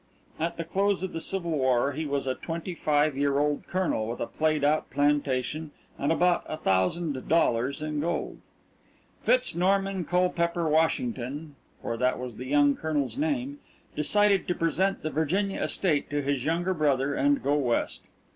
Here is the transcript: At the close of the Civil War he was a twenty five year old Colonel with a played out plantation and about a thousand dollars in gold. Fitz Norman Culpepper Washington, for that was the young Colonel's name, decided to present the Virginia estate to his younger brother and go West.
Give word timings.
At 0.39 0.57
the 0.57 0.63
close 0.63 1.03
of 1.03 1.13
the 1.13 1.19
Civil 1.19 1.51
War 1.51 1.91
he 1.91 2.07
was 2.07 2.25
a 2.25 2.33
twenty 2.33 2.73
five 2.73 3.15
year 3.15 3.37
old 3.37 3.67
Colonel 3.67 4.07
with 4.07 4.19
a 4.19 4.25
played 4.25 4.63
out 4.63 4.89
plantation 4.89 5.69
and 5.99 6.11
about 6.11 6.41
a 6.47 6.57
thousand 6.57 7.27
dollars 7.29 7.83
in 7.83 7.99
gold. 7.99 8.39
Fitz 9.21 9.53
Norman 9.53 10.03
Culpepper 10.05 10.67
Washington, 10.67 11.53
for 11.83 11.97
that 11.97 12.17
was 12.17 12.37
the 12.37 12.45
young 12.47 12.75
Colonel's 12.75 13.15
name, 13.15 13.59
decided 13.95 14.47
to 14.47 14.55
present 14.55 15.03
the 15.03 15.11
Virginia 15.11 15.61
estate 15.61 16.09
to 16.09 16.23
his 16.23 16.45
younger 16.45 16.73
brother 16.73 17.13
and 17.13 17.43
go 17.43 17.53
West. 17.53 18.07